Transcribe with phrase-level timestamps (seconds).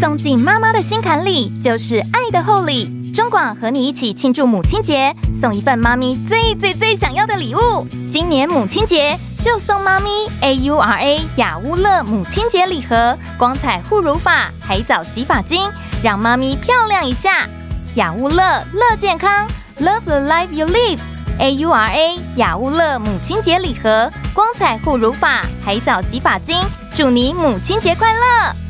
[0.00, 3.12] 送进妈妈的心坎里，就是爱的厚礼。
[3.12, 7.86] 中广和你一起庆祝母亲节，送一份妈咪最最最想要的礼物。
[8.10, 10.08] 今年母亲节就送妈咪
[10.42, 15.62] AURA 雅乌乐母亲节礼盒，光彩护乳发、海藻洗发精，
[16.02, 17.46] 让妈咪漂亮一下。
[17.94, 19.46] 雅乌乐乐健康
[19.78, 20.98] ，Love the life you live。
[21.38, 26.58] AURA 雅乌乐母亲节礼盒，光彩护乳发、海藻洗发精，
[26.96, 28.63] 祝你母亲节快乐！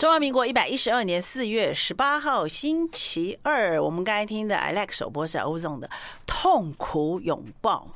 [0.00, 5.88] 中华民国一百一十二年四月十八号星期二，我们刚才听的 I Like 首播是 Ozone 的
[6.26, 7.86] 《痛苦拥抱》。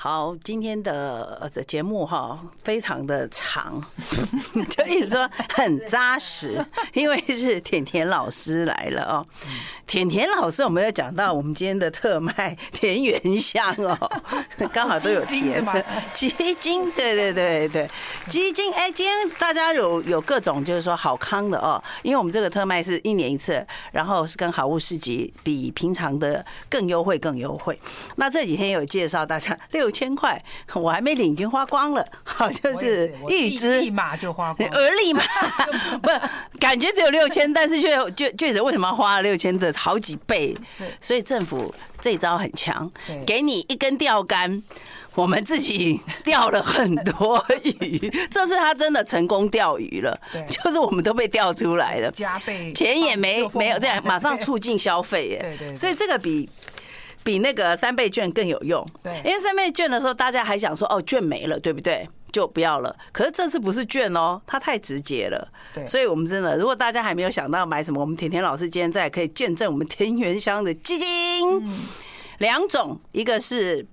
[0.00, 3.82] 好，今天的这节目哈非常的长，
[4.70, 9.26] 就一直说很扎实，因为是甜甜老师来了哦。
[9.88, 13.98] 甜甜老师，我们要讲到我们今天的特卖田园香哦，
[14.72, 15.84] 刚好都有甜的
[16.14, 17.90] 鸡精，对对对对，
[18.28, 18.72] 鸡精。
[18.74, 27.76] 哎，今天大家有有各种就是说好康的哦，因为我们这个特卖是一年一次，然后是跟好物市集比平常的更优惠更优惠。
[28.14, 29.87] 那这几天有介绍大家六。
[29.88, 30.40] 五千块，
[30.74, 32.06] 我还没领，已经花光了。
[32.22, 35.22] 好，就是预支立马就花光，而立马
[36.02, 36.20] 不是
[36.60, 40.54] 感觉只有六千，但是却就就得为什么要花了六千的好几倍？
[41.00, 42.90] 所以政府这招很强，
[43.26, 44.62] 给你一根钓竿，
[45.14, 48.12] 我们自己 钓了很多鱼。
[48.30, 55.56] 这次他真的成功钓鱼了，就是我们都被钓出来了，加倍钱也没没有，对，马上促进消费 耶。
[55.58, 56.46] 对对，所以这个比。
[57.28, 62.08] 比那个三倍券更有用，对，因为三倍券的时候，大家还想说哦，券没了，对不对？
[62.32, 62.96] 就不要了。
[63.12, 65.84] 可是这次不是券哦，它太直接了，对。
[65.84, 71.06] 所以我们真的，如果大家还没有想到买什么，我们甜甜老师今天在可以见证我们田园香的基金
[72.38, 73.86] 两种，一个是。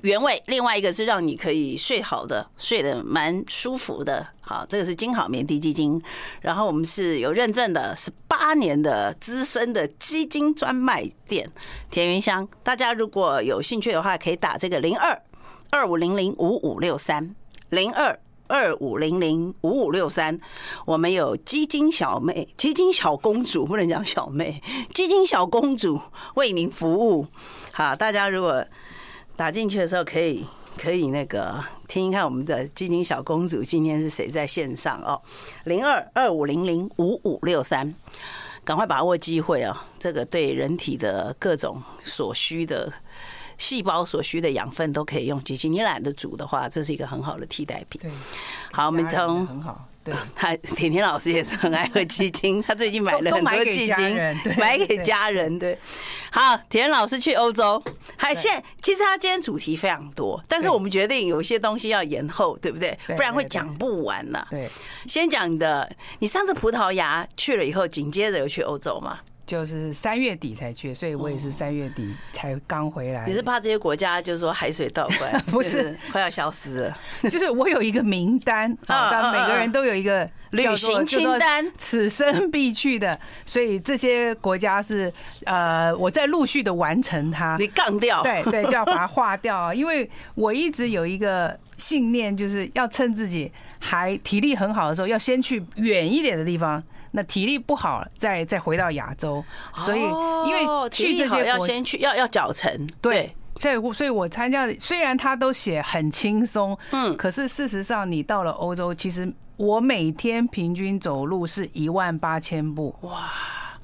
[0.00, 4.26] 原味，另外一个是让你可以睡好的，睡得蛮舒服的。
[4.40, 6.02] 好，这个是金好眠滴基金，
[6.40, 11.48] 然后我们是有认证的，十八年的资深的基金专卖店
[11.90, 12.48] 田园香。
[12.62, 15.22] 大家如果有兴趣的话，可以打这个零二
[15.70, 17.36] 二五零零五五六三
[17.68, 18.18] 零二
[18.48, 20.36] 二五零零五五六三。
[20.86, 24.60] 我们有基金小妹、基金小公主，不能讲小妹，
[24.92, 26.00] 基金小公主
[26.34, 27.26] 为您服务。
[27.72, 28.64] 好，大家如果。
[29.42, 30.46] 打进去的时候可以
[30.78, 31.52] 可以那个
[31.88, 35.20] 听一看我们的基金小公主今天是谁在线上哦，
[35.64, 37.92] 零二二五零零五五六三，
[38.62, 42.92] 赶快把握机会哦，这个对人体的各种所需的
[43.58, 48.00] 细胞所需的养分都可以用机精，你懒得煮的话，这是一个很好的替代品。
[48.00, 48.10] 对，
[48.70, 49.88] 好，我们从很好。
[50.04, 54.16] 对， 他甜甜老师也是很爱喝鸡精，他最近买了很多鸡精，
[54.58, 55.58] 买给家人。
[55.58, 55.78] 对，
[56.30, 57.82] 好，甜甜老师去欧洲，
[58.16, 62.98] 还现其实他今天主题非常多，但是我们决定有些东西要延后，对不对？
[63.08, 64.46] 不然会讲不完了。
[64.50, 64.68] 对，
[65.06, 69.20] 先讲你的，你上次葡萄牙去了以后，紧接着有去欧洲吗？
[69.44, 73.26] 就是三月底才去，所以我也是三月底才刚回来。
[73.26, 76.98] 你是怕这些国家就是说海水倒灌， 不是快要消失了？
[77.30, 83.18] 就是我有一个名单， 但每个人都有一个旅行清单，此生必去的。
[83.44, 85.12] 所以这些国家是
[85.44, 87.56] 呃，我在陆续的完成它。
[87.58, 89.72] 你杠掉，对对，就要把它划掉。
[89.74, 96.82] 因为我一直有一个信念，就是要趁自己还体力很好的时候，要先去远一点的地方。
[97.12, 99.44] 那体力不好，再再回到亚洲，
[99.76, 113.30] 所以因为去这些要先去要要脚程，对，所以所以我参加，虽然他都写很轻松，嗯，可是事实上你到了欧洲，其实我每天平均走路是一万八千步，哇，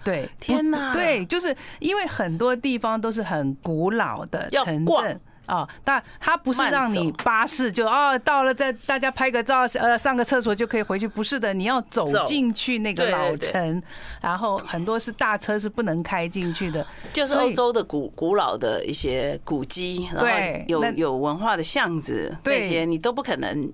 [0.03, 5.21] 对，天哪，对，就是因为很多地方都是很古老的城镇。
[5.49, 13.83] 哦，但它不是让你巴士就哦到了，再大家拍个照，呃上个厕所就可以回去，不是的，你要走进去那个老城，
[14.21, 20.29] 然后很多是大车是不能开进去的，就是欧洲的古古老的一些古迹，然后
[20.67, 23.73] 有有文化的巷子，这些你都不可能。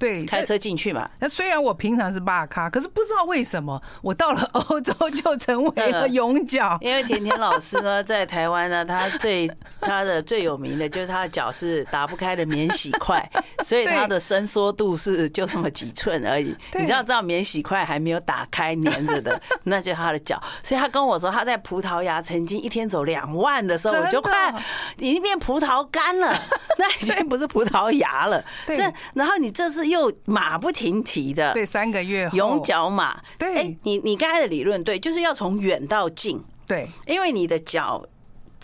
[0.00, 1.06] 对，开车进去嘛。
[1.18, 6.78] 那虽然我平常是巴卡，可是不知道为什么我到了欧洲 就成为了勇脚。
[6.80, 9.46] 因为甜甜老师呢，在台湾呢，他最
[9.82, 13.22] 他的最有名的就是他的脚是打不开的免洗块，
[13.62, 16.56] 所以他的伸缩度是就这么几寸而已。
[16.72, 20.42] 你知道，知道免洗块还没有打开粘着的，那就是他的脚。
[20.62, 24.50] 所以他跟我说，他在葡萄牙曾经一天走两万的时候，我就快
[24.96, 26.34] 已经变葡萄干了，
[26.78, 28.42] 那已经不是葡萄牙了。
[28.66, 29.89] 这然后你这是。
[29.90, 38.04] 又马不停蹄的，对，三个月勇脚马，对，哎，你你刚才的理论对，就是要从远到近，对，因为你的脚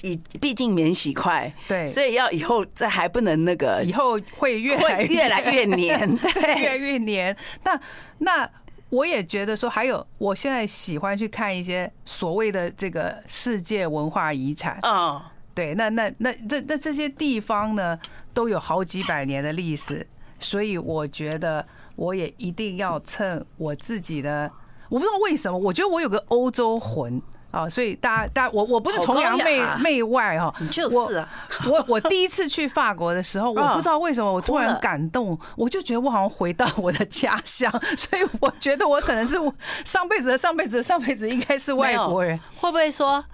[0.03, 7.37] 以毕竟免洗快，对，所以要以后再还不能那个，以后会越来越来越黏， 对，越来越黏。
[7.65, 7.81] 那
[8.19, 8.51] 那
[8.91, 14.79] 我也觉得说，还有我现在喜欢去看一些所谓的这个世界文化遗产。
[14.83, 17.99] 啊，对，那那那这那这些地方呢，
[18.33, 20.07] 都有好几百年的历史，
[20.39, 21.65] 所以我觉得
[21.97, 24.51] 我也一定要趁我自己的，
[24.89, 27.21] 我不知道为什么，我觉得我有个欧洲魂。
[27.53, 31.27] 啊，所以大家，大家，我我不是崇洋媚媚外哈，你就是啊。
[31.67, 39.39] 我我第一次去法国的时候，我不知道为什么我突然感动，我就觉得我好像回到我的家乡，所以我觉得我可能是
[39.87, 43.25] 上辈子的上辈子的上辈子应该是外国人，会不会说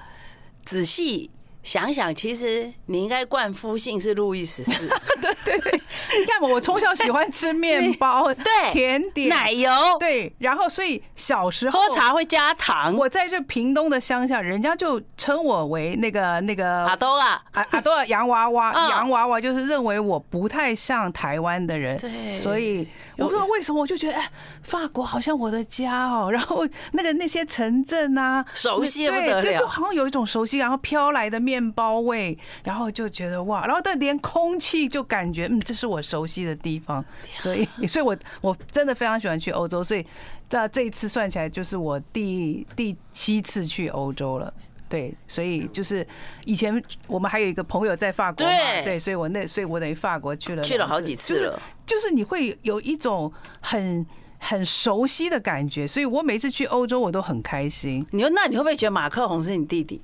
[0.65, 1.29] 仔细？
[1.65, 4.89] 想想，其实你应该冠夫姓是路易十四。
[5.21, 5.82] 对 对对，
[6.19, 12.95] 你看嘛，我从小喜欢吃 面包，对，甜点、奶油，对，然后所以小时候喝茶会加糖。
[12.97, 22.87] 我在这屏东的乡下，人家就称我为那个那个阿多啊，阿阿多洋娃娃， 洋娃娃就是认为我不太像台湾的人，对，所以
[23.17, 24.29] 我不知道为什么，我就觉得哎，
[24.63, 31.53] 法国好像我的家哦，然后那个那些城镇啊，熟悉不得了，对，就好像有一种熟悉，然后飘来的面。
[31.53, 40.05] 面包味，然后就觉得哇，然后但连空气就感觉嗯，这是我熟悉的地方，所以， 所以我我真的非常喜欢去欧洲，所以
[40.49, 44.53] 这这一次算起来就是我第第七次去欧洲了，
[44.89, 46.07] 对，所以就是
[46.45, 54.07] 以前我们还有一个朋友在法国嘛，对，对，所以我那所以我等于法国去了去了好几次了，就是你会有一种很
[54.39, 58.07] 很熟悉的感觉，所以我每次去欧洲我都很开心。
[58.11, 60.03] 你说那你会不会觉得马克宏是你弟弟？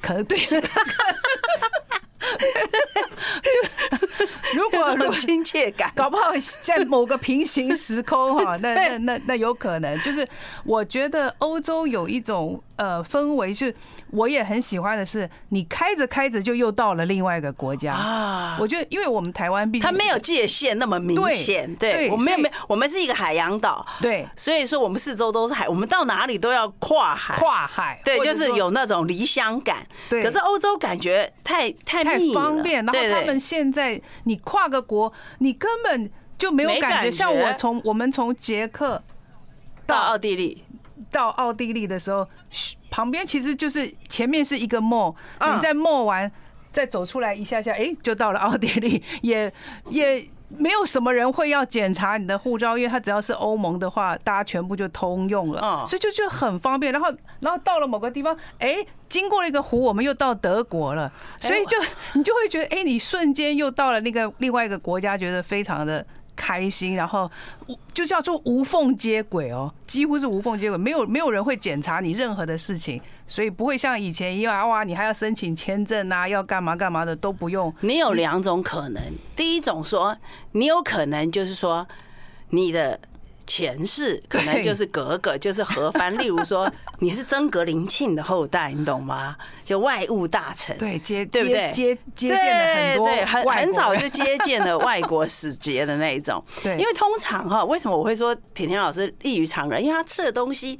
[0.00, 0.38] 可能对，
[4.54, 6.32] 如果有亲切感，搞不好
[6.62, 10.00] 在某个平行时空哈， 那那那那有可能。
[10.02, 10.26] 就是
[10.64, 12.62] 我觉得欧洲有一种。
[12.76, 13.72] 呃，氛围是
[14.10, 18.56] 我也很喜欢的是，你开着开着就又到了另外一个国家啊。
[18.58, 29.86] 我觉得，因为我们台湾毕竟它没有界限那么明显，对，我们没有没，我们是一个海洋岛，对，所以说我们四周都是海，我们到哪里都要跨海，跨海，对，就是有那种离乡感。
[30.10, 37.10] 对，可是欧洲感觉太太太方便，然后他们现在你跨个国，你根本就没有感觉。
[37.10, 39.02] 像我从我们从捷克
[39.86, 40.62] 到奥地利。
[41.10, 42.26] 到奥地利的时候，
[42.90, 46.30] 旁边其实就是前面是一个 mall，你在 mall 完
[46.72, 49.52] 再走出来一下下，哎，就到了奥地利，也
[49.90, 56.92] 也没有什么人会要检查你的护照，因为它只要是欧盟的话，大家全部就通用了，所以就就很方便。
[56.92, 58.76] 然后然后到了某个地方，哎，
[59.08, 61.76] 经过了一个湖，我们又到德国了，所以就
[62.12, 66.04] 你就会觉得，哎，你瞬间又到了那个另外一个国家，觉得非常的。
[66.44, 67.30] 开心，然后
[67.94, 77.74] 就叫做无缝接轨哦，几乎是无缝接轨，没有没有人会检查你任何的事情，所以不会像以前一样哇，你还要申请签证啊，要干嘛干嘛的都不用。
[77.80, 79.02] 你有两种可能，
[79.34, 80.14] 第一种说
[80.52, 81.88] 你有可能就是说
[82.50, 83.00] 你的。
[83.46, 86.16] 前世可能就是格格，就是何藩。
[86.18, 89.36] 例如说，你是曾格林沁的后代，你懂吗？
[89.64, 91.70] 就外务大臣，对接对不对？
[91.72, 96.44] 接接见了很多，对，很很早就接见了外国使节的那一种。
[96.62, 99.82] 对，因为通常哈，为什么我会说甜甜老师异于常人？
[99.82, 100.78] 因为他吃的东西。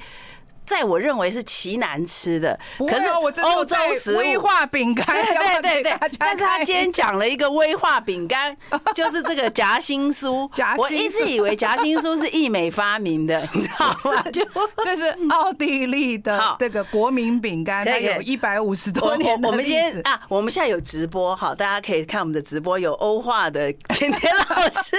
[0.67, 5.07] 在我认为是奇难吃的，可是欧洲食物威化饼干，
[5.63, 8.57] 对对对，但是他今天讲了一个威化饼干，
[8.95, 10.49] 就是这个夹心酥。
[10.79, 14.23] 我一直以为夹心酥是意美发明的，你知道吗？
[14.33, 14.43] 就
[14.83, 19.41] 这是奥地利的这个国民饼干，它有一百五十多年。
[19.43, 24.97] 我们今天啊，我们现在有直播，好，大家可以看我们的直播，有欧化的甜甜老师。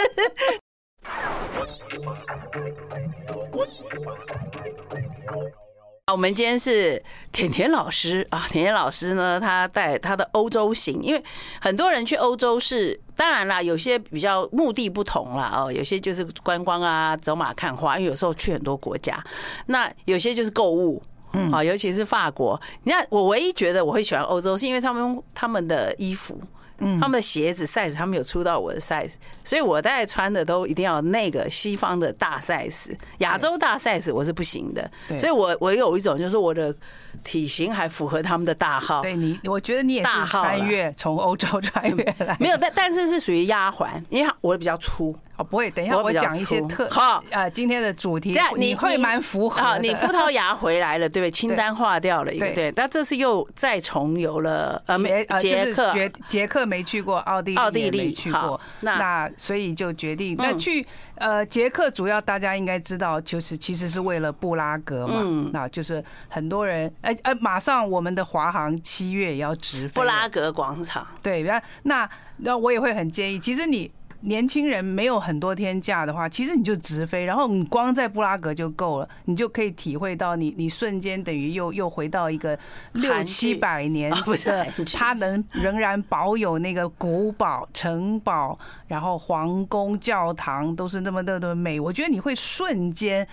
[6.11, 11.23] 我们今天是甜甜老师啊，甜甜老师呢，他带他的欧洲行，因为
[11.59, 19.21] 很多人去欧洲是，当然啦，有些比较目的不同啦，哦，有些就是观光啊，走马看花，因为有时候去很多国家，
[19.65, 21.01] 那有些就是购物，
[21.33, 26.39] 嗯，啊，尤其是法国，你看我唯一觉得我会喜欢欧洲，是因为他们他们的衣服。
[26.79, 29.13] 嗯，他们的鞋子 size 他们有出到我的 size，
[29.43, 34.89] 所以我大概穿的都一定要那个西方的大 size，亚洲大 size 我是不行的。
[35.17, 36.75] 所以我我有一种就是我的
[37.23, 39.01] 体型还符合他们的大号。
[39.01, 45.15] 对你，我觉得你也是穿越从欧洲穿越来，没有，但但是是属于丫鬟，因为我的比较粗。
[45.37, 49.61] 哦，不会，等一下我讲一些特好呃，今天的主题，这样你会蛮符合。
[49.61, 51.29] 好，你葡萄牙回来了，对不对？
[51.29, 52.71] 清单划掉了一个，对。
[52.73, 55.25] 那这次又再重游了，呃，捷
[55.65, 73.91] 捷克，捷捷克没去过，奥地利奥地利没去过，那所以就决定那去呃捷克，主要大家应该知道，就是其实是为了布拉格嘛，那就是很多人，哎哎，马上我们的华航七月也要直飞布拉格广场，对，那那那我也会很建议，其实你。
[74.21, 82.57] 年轻人没有很多天假的话，其实你就直飞，然后你光在布拉格就够了，你就可以体会到你你瞬间等于又又回到一个
[82.93, 88.57] 六七百年的，它能仍然保有那个古堡、城堡，
[88.87, 93.27] 然后皇宫、教堂都是那么的的美，我觉得你会瞬间。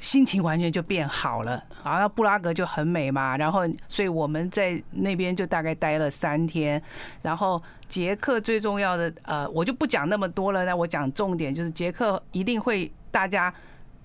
[0.00, 6.82] 心情完全就变好了，然后布拉格就很美嘛，然后所以我们在那边就大概待了三天，
[7.20, 13.52] 然后捷克最重要的呃，我就不讲那么多了，那我讲重点就是捷克一定会大家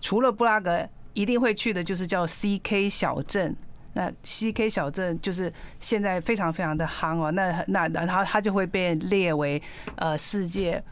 [0.01, 3.55] 除了布拉格一定会去的就是叫 CK 小镇，
[3.93, 9.61] 那 CK 小镇就是现在非常非常的夯哦，那那然后它就会被列为
[9.95, 10.83] 呃世界。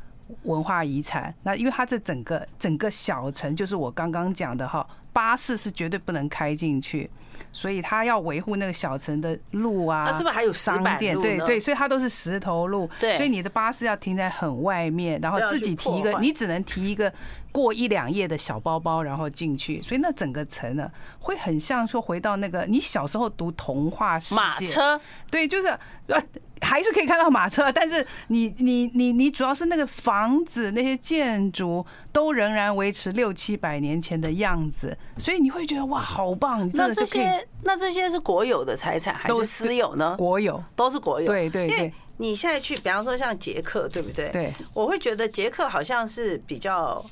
[0.43, 7.09] 文化遗产，那因为它这整个整个小城，就是我刚刚讲的哈，巴士是绝对不能开进去。
[7.51, 11.19] 所以它要维护那个小城的路啊，它是不是还有商店？
[11.21, 12.89] 对对，所以它都是石头路。
[12.99, 17.13] 对，所以你的巴士要停在很外面，然后自己提一个，你只能提一个
[17.51, 19.79] 过一两页的小包包，然后进去。
[19.83, 24.41] 所以那整个城呢，会很像说回到那个你小时候读童话世界。
[24.41, 24.99] 马车，
[25.29, 25.67] 对，就是
[26.07, 26.19] 呃，
[26.63, 36.65] 还是可以看到马车，但是你你你你主要是那个房子那些建筑都仍然维持六七百年前的样子，所以你会觉得哇，好棒！
[36.65, 37.25] 你真的就可以。
[37.63, 40.15] 那这些是国有的财产还是私有呢？
[40.17, 41.27] 国有，都是国有。
[41.27, 41.93] 对对对。
[42.17, 44.29] 你现在去，比方说像捷克，对不对？
[44.29, 44.53] 对。
[44.73, 47.03] 我会觉得捷克好像是比较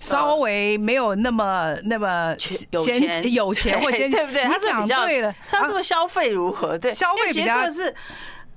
[0.00, 2.34] 稍微没有那么那么
[2.70, 4.44] 有钱有钱 或先对不对？
[4.44, 6.78] 他是比较对了，他是不是消费如何？
[6.78, 7.94] 对，消费比较是。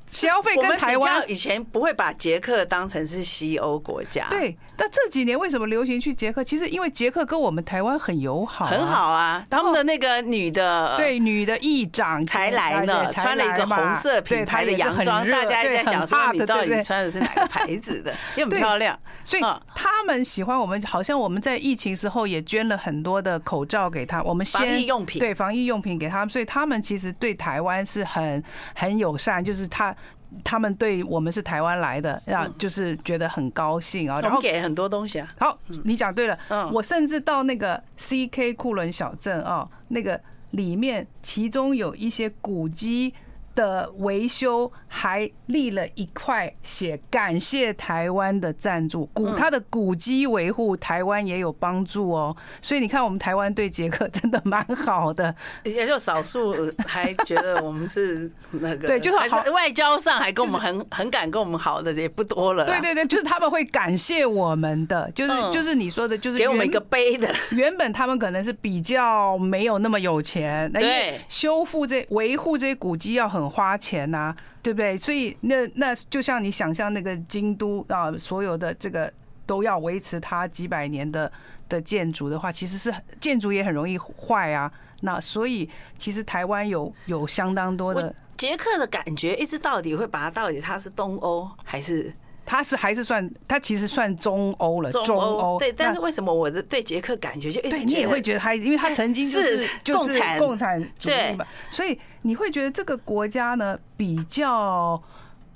[0.07, 4.57] 消费跟台湾以前不会把捷克当成是西欧国家，对。
[4.77, 6.43] 但这几年为什么流行去捷克？
[6.43, 9.45] 其实因为捷克跟我们台湾很友好，很好啊。
[9.49, 18.97] 他们的那个女的，对女的议长才来呢，穿了一个红色品牌的洋装，大家在讲说你到底穿的是哪个牌子的， 又很漂亮。
[19.23, 19.43] 所以
[19.73, 28.43] 他们喜欢我们，好像我们在疫情时候也捐了很多的口罩给他，我们先防疫用品，对防疫用品给他们，所以他们其实对台湾是很
[28.75, 29.95] 很友善，就是他。
[30.43, 34.19] 他们对我们是台湾来的，啊，就是觉得很高兴啊。
[34.21, 35.27] 然后给很多东西啊。
[35.39, 36.37] 好，你讲对了。
[36.49, 40.19] 嗯，我甚至到那个 CK 库伦小镇啊，那个
[40.51, 43.13] 里面其中有一些古迹。
[43.55, 55.33] 的维修还立了一块写感谢台湾的赞助，古它的古迹维护台湾也有帮助哦，所以你看我们台湾对捷克真的蛮好的，
[55.63, 73.44] 也就少数还觉得我们是那个对，就是是外交上还跟我们很很敢跟我们好的也不多了，对对对，就是他们会感谢我们的，就是就是你说的，就是给我们一个碑的，原本他们可能是比较没有那么有钱，对，修复这维护这些古迹要很。
[73.49, 74.97] 花钱呐、对不对？
[74.97, 79.11] 所以那那就像你想象那个京都啊，所有的这个
[79.45, 81.31] 都要维持它几百年的
[81.69, 84.71] 的建筑的话，其实是建筑也很容易坏啊。
[85.01, 92.13] 那所以其实台湾有有相当多的杰克的感觉，一直到底会把它到底它是东欧还是？
[92.45, 94.91] 它是还是算，他其实算中欧了。
[94.91, 105.01] 中欧对，但是为什么我的对捷克感觉就一直你也会觉得他，因为他曾经就是就是共产主义嘛，所以你会觉得这个国家呢比较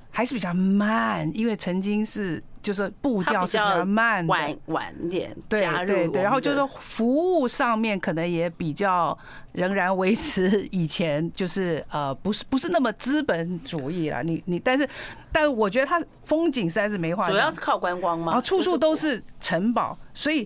[0.09, 2.43] 还是比较慢，因为曾经是。
[2.61, 9.17] 就是步调是比较慢，晚晚点加入，对对对，然后就是说服务上面可能也比较
[9.53, 14.21] 仍然维持以前，就是呃不是不是那么资本主义啦。
[14.21, 14.87] 你你但是
[15.31, 20.45] 但我觉得它风景实在是没话讲，主要是靠观光嘛，然后处处都是城堡，所以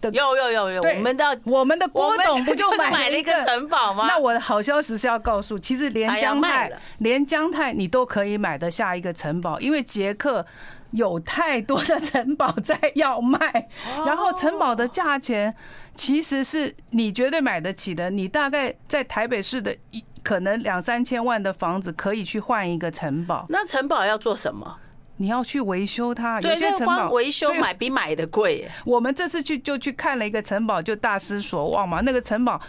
[0.00, 4.08] 有有有有，我们的我们的郭董 不就买了一个城堡吗？
[4.08, 10.44] 那我的好消息是要告诉，其实连江泰连江泰你都可以买得下一个城堡，因为捷克。
[10.92, 13.68] 有太多的城堡在要卖，
[14.06, 15.54] 然后城堡的价钱
[15.94, 18.10] 其实是你绝对买得起的。
[18.10, 23.46] 你大概在台北市的一可能两三千万的房子可以去换一个城堡。
[23.48, 24.76] 那城堡要做什么？
[25.16, 26.40] 你要去维修它。
[26.42, 28.68] 有些城堡维修买比买的贵。
[28.84, 32.02] 我们这次去就去看了一个城堡，就大失所望嘛。
[32.02, 32.60] 那个城堡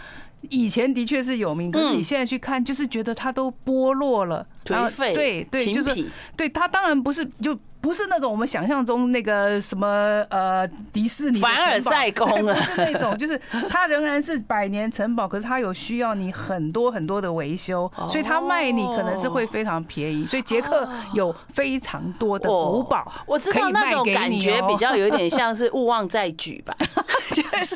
[0.49, 5.13] 以前的确是有名，可是你现在去看，就是觉得它都剥落了，颓废。
[5.13, 6.05] 对对，就是
[6.37, 7.59] 对它当然不是就。
[7.83, 13.37] 不是那种我们想象中那个什么呃迪士尼凡尔赛宫啊， 不是那种，就是
[13.69, 20.25] 它仍然是百年城堡，可是它有需要你很多很多的维修，所以它卖你可能是会非常便宜。
[20.25, 26.73] 所以捷克有非常多的古堡，我知道那种感觉比较有点像是勿忘在举吧，
[27.35, 27.75] 就是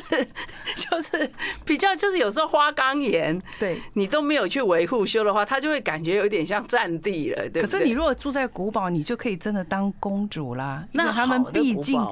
[0.74, 1.30] 就是
[1.66, 7.46] 比较就是有时候花岗岩，对你都没有去维护修的话，它就会感觉有点像占地了。
[7.50, 9.92] 对，可是你如果住在古堡，你就可以真的当。
[10.00, 12.04] 公主啦，那他们毕竟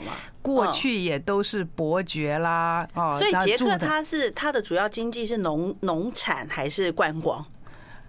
[0.43, 2.87] 过去也都是伯爵啦。
[2.95, 7.45] 哦，所以捷克他是他的主要经济是农农产还是观光？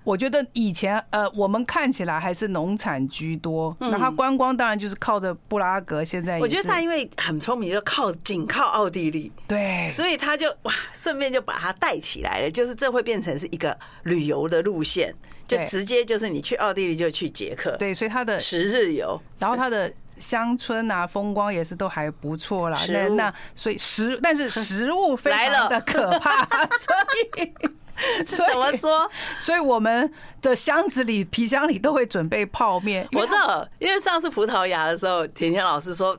[0.08, 6.02] 我觉得以前呃，我们看起来还是农产居多，那它观光当然就是靠着布拉格。
[6.02, 12.50] 现在我觉得他因为很聪明，就靠紧靠奥地利，对，所以他就哇，顺便就把它带起来了。
[12.50, 15.14] 就是这会变成是一个旅游的路线，
[15.46, 22.80] 就直接就是你去奥地利就去捷克，对，所以它的十日游，然后它的乡村啊风光也是都还不错啦。
[22.88, 26.46] 那那所以食，但是食物非常的可怕，
[26.80, 26.96] 所
[27.42, 27.52] 以。
[28.26, 29.10] 怎么说？
[29.40, 30.12] 所以我们
[30.42, 33.08] 的箱子里、皮箱里都会准备泡面。
[33.14, 36.18] 我知道，因为上次葡萄牙的时候，甜甜老师说，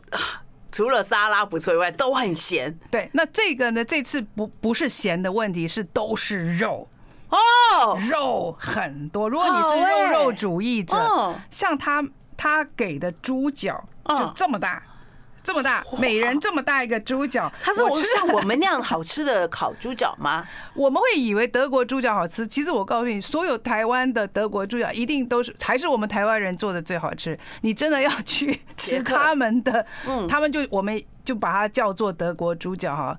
[0.71, 2.77] 除了沙拉不错以外，都很咸。
[2.91, 3.85] 对，那这个呢？
[3.85, 6.89] 这次不不是咸的问题，是都是肉
[7.31, 9.29] 哦，肉很多。
[9.29, 12.05] 如果你是肉肉主义者，像他
[12.37, 14.83] 他给的猪脚就这么大。
[15.49, 20.47] 这么大，每人这么大一个猪脚，它是像 我们那样好吃的烤猪脚吗？
[20.75, 27.39] 我们会以为德国猪脚好吃，其实我告诉你，所有台湾的德国猪脚一定都是还是我们台湾人做的最好吃。
[27.63, 33.17] 你真的要去吃他们的，嗯，他们就我们就把它叫做德国猪脚哈。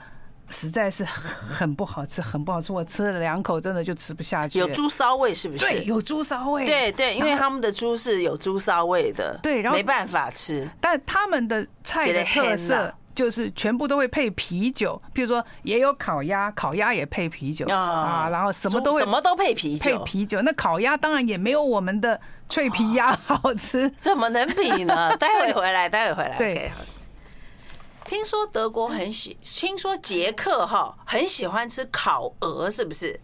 [0.49, 2.73] 实在是很不好吃，很不好吃。
[2.73, 4.59] 我吃了两口，真的就吃不下去。
[4.59, 5.59] 有猪骚味是不是？
[5.59, 6.65] 对，有猪骚味。
[6.65, 9.39] 对对，因为他们的猪是有猪骚味的。
[9.43, 10.69] 对，然后没办法吃。
[10.81, 20.41] 但他们的菜的特色就是全部都会配啤酒，譬如说也有烤鸭，烤鸭也配啤酒啊，然后什么都会什么都配啤酒，配啤酒。
[20.41, 25.15] 那烤鸭当然也没有我们的脆皮鸭好吃， 怎么能比呢？
[25.17, 26.37] 待会回来，待会回来。
[26.37, 26.71] 对。
[28.09, 33.19] 听说德国很喜，听说捷克哈很喜欢吃烤鹅，是不是？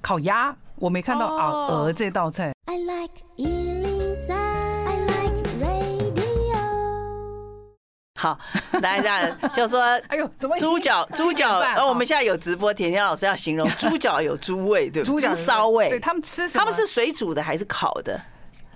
[0.00, 2.52] 烤鸭我没看到啊，鹅这道菜。
[2.66, 6.54] I like 103, I like radio。
[8.20, 8.38] 好，
[8.80, 11.04] 来一下，就说， 哎呦，怎么猪脚？
[11.12, 15.28] 猪脚，呃，我们现在有直播，甜甜老师要形容猪脚有猪味，对不对？
[15.28, 15.88] 猪骚味。
[15.88, 16.64] 对，他们吃什么？
[16.64, 18.20] 他们是水煮的还是烤的？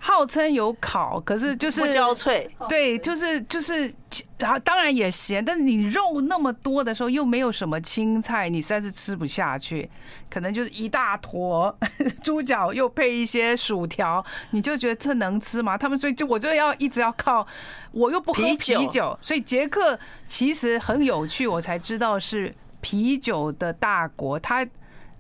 [0.07, 2.47] 号称有烤，可是就是不焦脆。
[2.69, 3.91] 对，就是就是，
[4.37, 9.89] 然后当然也咸，但是你肉那么多的时候，又没有什么青菜，你实在是吃不下去。
[10.29, 11.75] 可能就是一大坨
[12.23, 15.79] 猪脚，又配一些薯条，你就觉得这能吃吗？
[15.79, 17.47] 他们所以就我就要一直要靠，
[17.93, 24.39] 我又不喝啤酒，所以杰克其实很有趣，我才知道是啤酒的大国。
[24.39, 24.67] 他，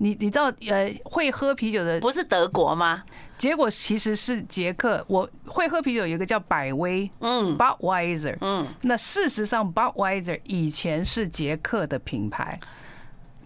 [0.04, 3.02] 你你知道呃，会喝啤酒的不是德国吗？
[3.38, 12.60] 结果其实是捷克，我会喝啤酒，有一个叫百威，嗯，Budweiser，嗯，那事实上 Budweiser 以前是捷克的品牌，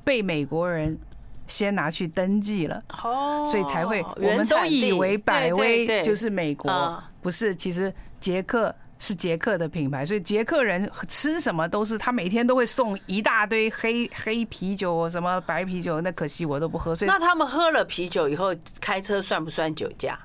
[0.02, 0.98] 被美国人
[1.46, 8.74] 先拿去登记了，哦，所以才会，我们都以为百威就是美国，不是，其实捷克。
[8.98, 16.96] 是捷克的品牌，所以捷克人吃什么都是他每天都会送一大堆黑黑啤酒，什么白啤酒，那可惜我都不喝。
[16.96, 20.18] 所以那他们喝了啤酒以后开车算不算酒驾？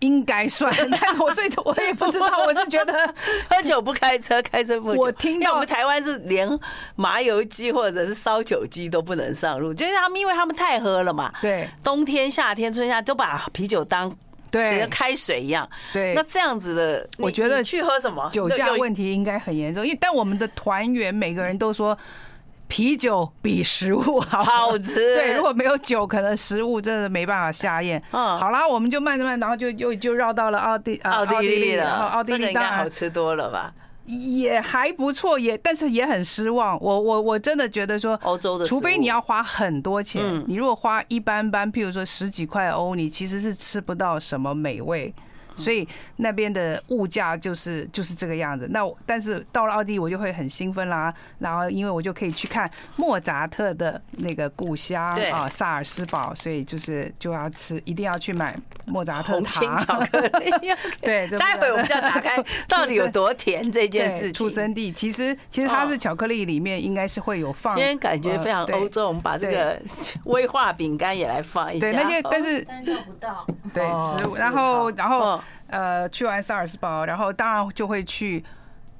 [0.00, 0.72] 应该算。
[1.00, 2.92] 但我所以我也不知道，我是觉得
[3.48, 4.88] 喝酒不开车，开车不。
[4.90, 6.48] 我听到我们台湾是连
[6.96, 11.32] 麻油鸡或者是烧酒鸡都不能上路，就是他们因为他们太喝了嘛。
[11.40, 14.16] 对，冬天、夏天、春夏都把啤酒当。
[14.50, 15.68] 对，像开水一样。
[15.92, 19.84] 对，那这样子的，我觉得去喝什么酒驾问题应该很严重。
[19.84, 21.96] 因为但我们的团员每个人都说，
[22.68, 24.94] 啤酒比食物好好吃。
[25.16, 28.02] 对，如果没有酒，可能食物真的没办法下咽。
[28.10, 31.90] 嗯，好啦，我们就慢着慢，然后就又就绕到了奥地奥地利了。
[31.90, 33.72] 奥地利应该好吃多了吧？
[34.06, 36.78] 也还不错，也但是也很失望。
[36.80, 45.12] 我我我真的觉得说，欧洲的，除非你要花很多钱，你如果花一般般，譬如说十几块欧，你其实是吃不到什么美味。
[45.56, 48.68] 所以那边的物价就是就是这个样子。
[48.70, 51.12] 那但是到了奥地利，我就会很兴奋啦。
[51.38, 60.50] 然后因为我就可以去看莫扎特的那个故乡啊，萨尔斯堡，所以就是就要吃，一定要去买莫扎特糖巧克力。
[61.00, 62.36] 对，待会我们就要打开
[62.68, 64.34] 到底有多甜这件事情。
[64.34, 67.74] 出生地其实其实它是巧克力里面应该是会有放。
[67.74, 69.80] 今天感觉非常欧洲，我们把这个
[70.24, 71.90] 威化饼干也来放一下。
[71.90, 73.46] 对，那些但是但做不到。
[73.72, 75.40] 对，食物，然后然后。
[75.68, 78.44] 呃，去完萨尔斯堡，然后当然就会去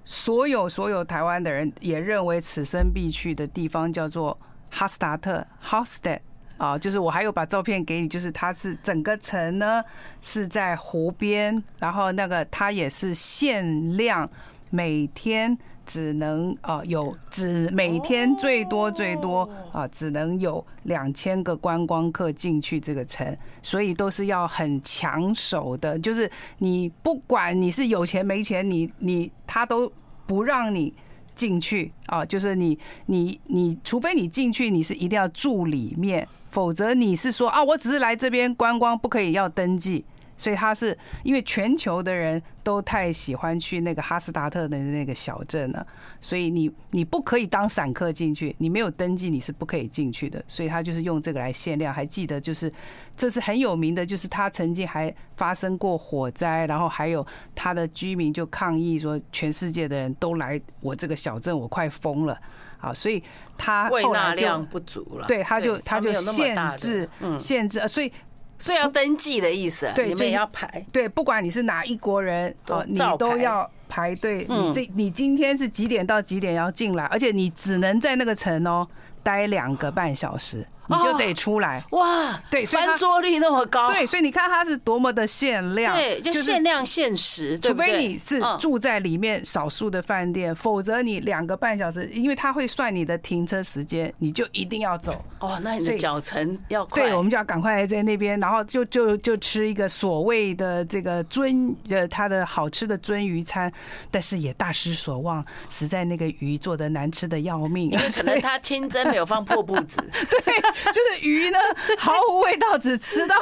[0.05, 4.39] 所有所有台湾的人也认为此生必去的地方，叫做
[4.71, 6.21] 哈斯达特 （Hastad）
[6.59, 9.83] 啊，就是我还有把照片给你，就是它是整个城呢
[10.23, 14.29] 是在湖边，然后那个它也是限量
[14.71, 15.57] 每天
[15.87, 29.91] 只能啊有只每天最多最多啊只能有两千个观光客进去这个城，所以都是要很抢手的，就是你不管你是有钱没钱，你你他都
[30.27, 30.93] 不让你。
[31.37, 40.03] 进去啊，就是你你你，除非你进去，你是一定要住里面，否则你是说啊，我只是来这边观光，不可以要登记。
[40.37, 45.87] 所以他是因为全球的人都太喜欢去那个哈斯达特的那个小镇了，
[46.21, 50.45] 所以你你不可以当散客进去，你没有登记你是不可以进去的。
[50.47, 51.93] 所以他就是用这个来限量。
[51.93, 52.71] 还记得就是
[53.17, 62.39] 这是很有名的，就是他曾经还发生过火灾，然后还有他的居民就抗议说，全世界的人都来我这个小镇，我快疯了。
[62.79, 63.23] 好，所以
[63.57, 68.13] 他后来量不足了，对，他就他就限制限制，所以。
[68.59, 70.85] 所以要登记的意思，对，你们也要排。
[70.91, 74.47] 对，不管你是哪一国人，哦，你都要排队。
[74.49, 77.05] 你这你今天是几点到几点要进来？
[77.05, 78.87] 而且你只能在那个城哦
[79.23, 80.67] 待两个半小时。
[80.89, 82.41] 你就得出来哇！
[82.51, 95.25] 对，翻桌率那么高，对，所以你看它是多么的限量，对，就限量限时，除非你是住在里面少数的饭店，否则你两个半小时，因为他会算你的停车时间，你就一定要走。
[95.41, 103.71] 哦，那你的脚程要快，对，我们就要赶快在那边，然后就就就吃一个所谓的这个尊呃，它的好吃的尊鱼餐，
[104.11, 109.99] 但是也大失所望，实在那个鱼做的难吃的要命，因为可能他清蒸没有放破布子，
[110.45, 110.76] 对。
[110.93, 111.59] 就是鱼呢，
[111.99, 113.37] 毫无味道，只吃到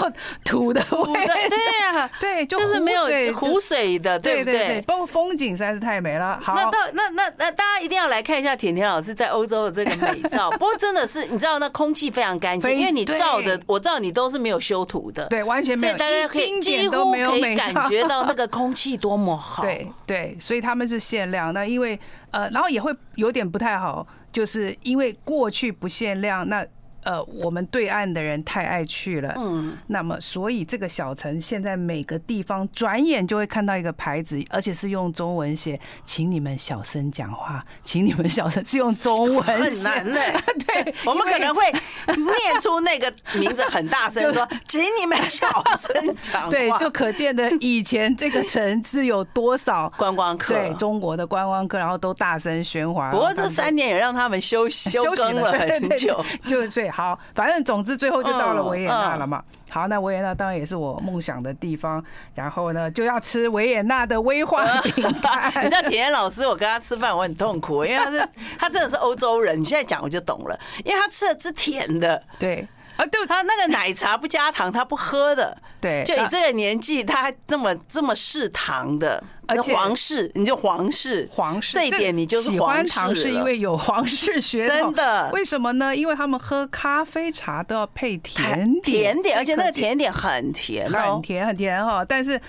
[0.44, 1.34] 土的味道。
[1.48, 4.80] 对呀，对，就是没有湖水的，对不对？
[4.82, 6.38] 包括风景实在是太美了。
[6.42, 10.50] 好，那到那那那大家一定要来看一下甜甜老师在欧洲的这个美照。
[10.58, 19.62] 不过真的是，你知道那空气非常干净，因为你照的，我知道你都是没有修图的，对，完全没有，所以大家可以几乎可以感觉到那个 空气多么好。
[19.62, 21.52] 对对，所以他们是限量。
[21.52, 21.98] 那因为
[22.30, 26.64] 呃，然后也会有点不太好，就是因为过去不限量，那。
[27.04, 40.18] 呃，我们对岸的人太爱去了，嗯，那么所以这个小城现在每个地方转眼就会看到一个牌子，而且是用中文写，请你们小声讲话，请你们小声，是用中文，很难呢。
[40.66, 41.62] 对， 我们可能会
[42.06, 46.48] 念出那个名字很大声说，请你们小声讲话。
[46.50, 53.10] 对，就可见的以前这个城是有多少观光客，对中国的观光客，然后都大声喧哗。
[53.10, 56.90] 不过这三年也让他们休休更了很久，就对。
[56.94, 59.42] 好，反正总之最后就到了维也纳了嘛。
[59.68, 62.00] 好，那维也纳当然也是我梦想的地方。
[62.36, 65.52] 然后呢，就要吃维也纳的威化饼干。
[65.64, 69.60] 你知道甜甜老师，我跟他吃饭我很痛苦，因为他是他真的是欧洲人。
[69.60, 72.22] 你现在讲我就懂了，因为他吃的是甜的。
[72.38, 72.64] 对。
[72.96, 75.56] 啊，对，他那个奶茶不加糖，他不喝的。
[75.80, 82.50] 对，就你这个年纪，他还这么这么嗜糖的，而且皇室，你就皇室，皇室这一点你就是。
[82.50, 85.30] 喜欢糖是因为有皇室血统，真的。
[85.32, 85.94] 为什么呢？
[85.94, 92.04] 因为他们喝咖啡茶都要配甜点，甜点，而且那个甜点很甜，很甜，很甜哈。
[92.04, 92.40] 但是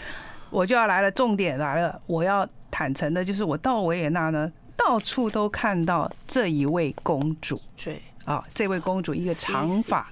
[0.51, 7.59] 我就要来了，重点来了，我要坦诚的就是，我到维也纳呢，到处都看到这一位公主。
[7.83, 10.07] 对啊，这位公主一个长发。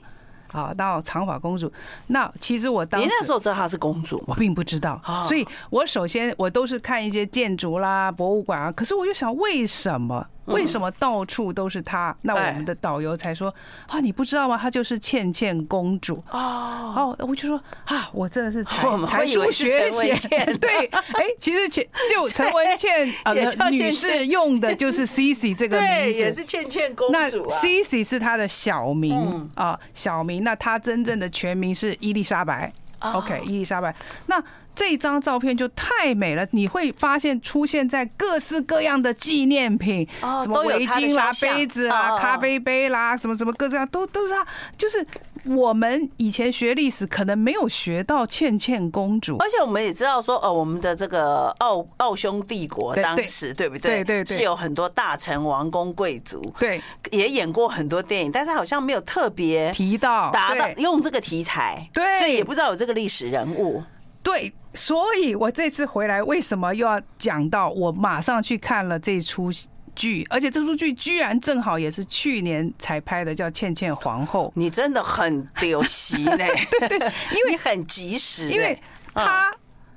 [0.54, 1.70] 啊，到长发公主，
[2.08, 10.26] 那其实我当时，你那时候知道她是公主，我并不知道，所以我首先我都是看一些建筑啦、博物馆啊，可是我就想，为什么？
[10.46, 12.16] 为什么到处都是她？
[12.22, 13.54] 那我们的导游才说
[13.88, 14.58] 啊，你不知道吗？
[14.58, 16.94] 她就是倩倩公主哦。
[16.96, 20.46] 哦，我就说啊，我真的是才 才疏学浅。
[20.60, 23.34] 对，哎，其实前 就陈文倩啊
[23.70, 27.14] 女士用的就是 Cici 这个名字，也是倩倩公主。
[27.14, 30.44] 那 Cici 是她的小名啊，小名。
[30.44, 32.72] 那她真正的全名是伊丽莎白。
[33.12, 33.94] OK，伊丽莎白。
[34.28, 34.42] 那
[34.74, 44.46] 这张照片就太美了，你会发现出现在各式各样的纪念品，什么围巾啦、杯子啦、咖啡杯啦，什么什么各式各样都都是它。
[44.78, 45.06] 就是
[45.46, 54.04] 我们以前学历史可能没有学到倩倩公主，而且我们也知道说，哦，我们的这个奥奥匈帝国当时对不对？
[54.04, 63.84] 对对，是有很多大臣、王公、贵族，对，也演过很多电影，但是好像没有特别提到达到用这个题材，对，所以也不知道有这个历史人物，
[64.22, 64.54] 对。
[64.76, 67.70] 所以，我这次回来为什么又要讲到？
[67.70, 69.52] 我马上去看了这出
[69.96, 74.48] 剧，而且这出剧居然正好也是去年才拍的，叫《倩倩皇后》。
[74.56, 76.38] 你真的很丢席呢，
[76.88, 78.78] 对对，因为很及时，因为
[79.14, 79.52] 他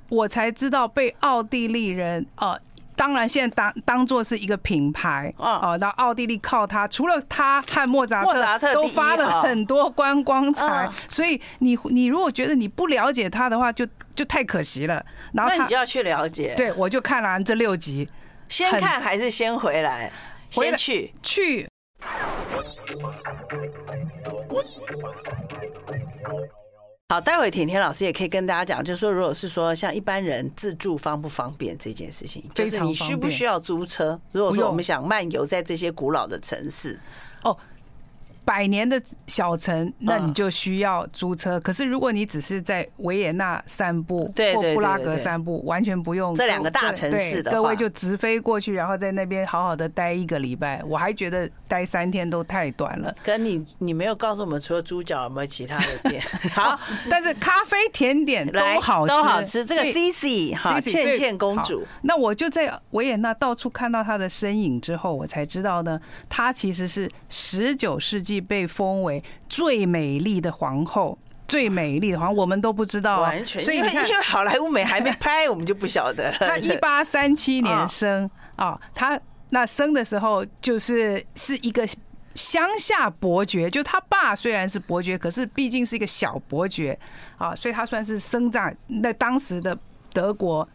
[0.09, 2.59] 我才知道被奥地利人呃。
[2.97, 8.25] 当然，现在当当做是一个品牌啊，那奥地利靠它，除了它和莫扎
[8.57, 15.05] 特都发了很多观光财，所以你你如果觉得你不了解它的话，就就太可惜了。
[15.31, 16.55] 然后那你就要去了解。
[16.57, 18.09] 对，我就看了这六集，
[18.49, 20.11] 先看还是先回来？
[20.49, 21.67] 先去去。
[27.09, 34.19] 好，待会甜甜老师也可以跟大家讲，就是说，如果是说像一般人自助方不方便这件事情，就是你需不需要租车？
[34.31, 36.99] 如果说我们想漫游在这些古老的城市，
[37.43, 37.57] 哦。
[38.47, 41.59] 百年的小城，那你就需要租车。
[41.59, 50.81] 可是如果你只是在维也纳散步或布拉格散步，完全不用这两个大城市的，各位就直飞过去，然后在那边好好的待一个礼拜。
[50.87, 53.13] 我还觉得待三天都太短了。
[53.21, 56.23] 可你你没有告诉我们，除了猪脚有没有其他的店？
[56.55, 56.79] 好，
[57.09, 59.65] 但是咖啡甜点都好吃，都好吃。
[59.65, 61.85] 这个 Cici 哈，倩倩公主。
[62.03, 68.36] 那我就在维也纳到处看到她的身影之后，我才知道呢，她其实是十九世纪。
[68.39, 73.63] 被封为最美丽的皇后，最美丽的皇后，我们都不知道，完全。
[73.63, 73.91] 所以因为
[74.23, 76.31] 好莱坞美还没拍，我们就不晓得。
[76.39, 79.19] 他一八三七年生啊，他
[79.49, 81.87] 那生的时候就是是一个
[82.35, 86.97] 乡下伯爵，就他爸虽然是伯爵，可是毕竟是一个小伯爵
[87.37, 89.77] 啊，所以他算是生在那当时的
[90.13, 90.67] 德国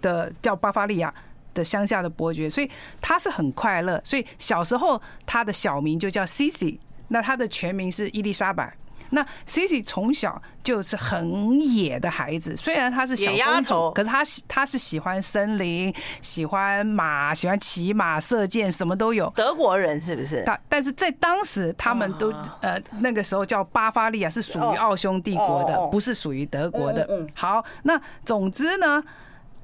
[0.00, 1.12] 的叫巴伐利亚。
[1.56, 3.98] 的乡下的伯爵，所以他是很快乐。
[4.04, 8.72] 所以小时候他的小名就叫 Cici，那他的全名是伊丽莎白。
[9.10, 19.32] 那 Cici 从小就是很野的孩子，虽然她是小丫头，可是她喜她是喜欢森林，喜欢马，喜欢骑马、射箭，什么都有。
[19.36, 20.42] 德国人是不是？
[20.44, 27.08] 但但是在当时，他们都呃那个时候叫巴伐利亚，是属于奥匈帝国的，不是属于德国的。
[27.32, 29.00] 好，那总之呢。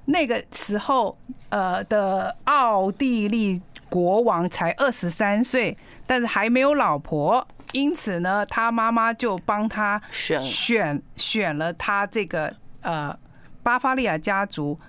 [0.05, 1.17] 那个时候，
[1.49, 5.77] 呃的奥地利国王才二十三岁，
[6.07, 12.51] 但是还没有老婆，因此呢，他妈妈就帮他选选选了他这个
[12.81, 13.15] 呃
[13.63, 14.81] 巴伐利亚家族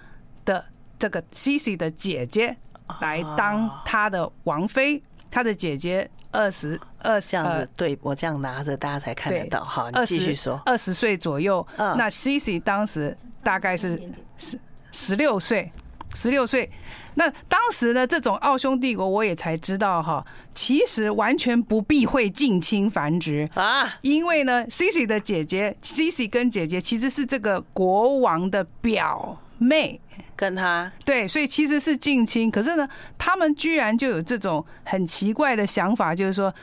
[0.46, 0.64] 的
[0.98, 2.56] 这个 Cici 的姐姐
[3.02, 5.04] 来当他的王妃。
[5.30, 9.62] 他的姐姐二十二这样子，对我这样拿着，大家才看得到。
[9.66, 10.62] 好，你继续说。
[10.66, 14.02] 二十岁左右，那 Cici 当时大概是
[14.38, 14.58] 十。
[14.96, 15.72] 十六岁，
[16.14, 16.70] 十六岁。
[17.16, 24.00] 那当时呢，这种奥匈帝国，我也才知道哈，其实完全不避讳近亲繁殖啊。
[24.02, 30.02] 因为呢，Cici 的姐姐，Cici 跟姐姐其实是这个国王的表妹，
[30.36, 32.50] 跟他对，所以其实是近亲。
[32.50, 36.54] 可是呢，他们居然就有这种很奇怪的想法，就是说。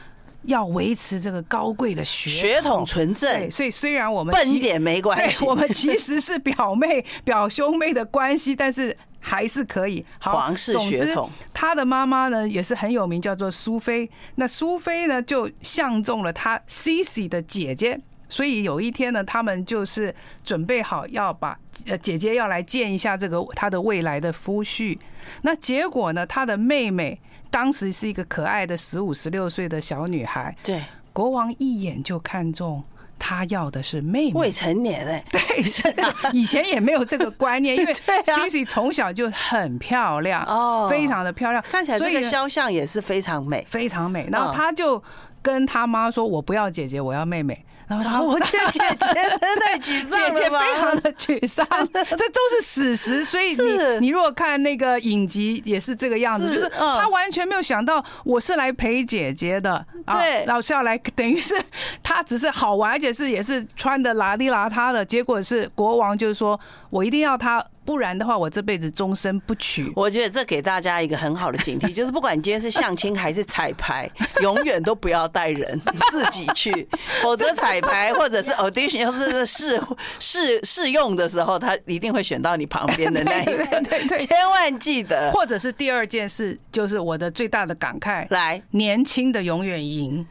[0.45, 10.05] 要维持这个高贵的血血统纯正，所以虽然我们笨一点没关系，我们其实是表妹表兄妹的关系，但是还是可以。
[10.19, 14.11] 皇室血统，他的妈妈呢也是很有名，叫做苏菲。
[14.35, 21.57] 那苏菲呢就相中了他 Cici 的姐姐，所以有一天呢，他们就是准备好要把
[21.87, 24.99] 呃姐姐要来见一下这个他的未来的夫婿。
[25.43, 27.21] 那结果呢，他的妹妹。
[27.53, 30.81] 当时是一个可爱的十五、十六岁的小女孩，对，
[31.13, 32.81] 国王一眼就看中
[33.21, 36.03] 她，要的是妹妹，未成年哎， 对，是的，
[36.33, 37.93] 以前也没有这个观念，因为
[38.27, 44.29] Cici 从小就很漂亮哦，非常的漂亮，看起来这个肖像也是非常美，非常美。
[44.33, 45.01] 然后他就
[45.43, 53.25] 跟他妈说：“我不要姐姐，我要妹妹。”然后我觉得姐姐真的沮丧，姐姐非常的沮丧，这都是史实。
[53.25, 59.85] 所以你你如果看那个影集，也是这个样子，就是他完全没有想到我是来陪姐姐的，
[60.19, 61.55] 对，老师要来，等于是
[62.03, 66.59] 他只是好玩，而且是也是穿的邋里邋遢的，结果是国王就是说
[66.91, 67.65] 我一定要他。
[67.83, 69.91] 不然的话，我这辈子终身不娶。
[69.97, 74.09] 我觉得这给大家一个很好的警惕， 就是不管你今天是相亲还是彩排，
[74.43, 76.87] 永远都不要带人，你自己去，
[77.21, 79.81] 否则彩排或者是 audition 要是试
[80.21, 83.67] 试试用的时候，他一定会选到你旁边的那一个。
[83.67, 85.33] 对对对，千万记得。
[85.33, 90.27] 或者是第二件事，就是我的最大的感慨，来，年轻的永远赢。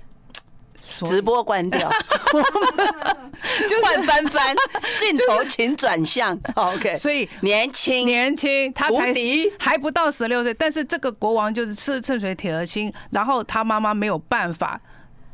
[0.81, 1.87] 直播关掉，
[3.69, 4.55] 就换翻翻
[4.97, 6.35] 镜头，请转向。
[6.55, 9.13] OK，所以年轻年轻，他才
[9.59, 14.81] 还不到十六岁，但是这个国王就是吃趁水铁了心，然后他妈妈没有办法，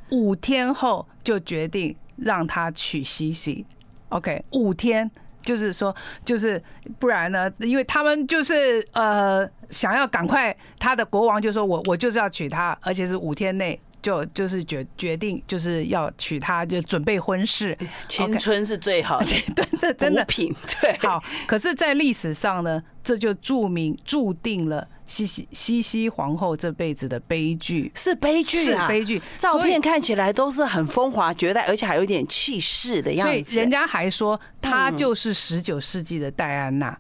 [0.10, 3.66] 五天后就决定让他娶西西。
[4.10, 5.10] OK，五天
[5.42, 5.96] 就是说，
[6.26, 6.62] 就是
[7.00, 13.80] 不然呢，因为他们就是呃想要赶快，他的国王就说我我就是要娶她，而且是五天内。
[14.06, 17.76] 就就是决决定就是要娶她，就准备婚事。
[18.08, 20.96] 青春是最好的， 对，这真的品对。
[21.00, 29.20] 好，可是，在历史上呢，这就注明注定了西西西西皇后这辈子的悲剧，是悲剧啊，悲剧。
[29.40, 33.44] 照片看起来都是很风华绝代，而且还有点气势的样子。
[33.44, 36.96] 所以人家还说她就是十九世纪的戴安娜。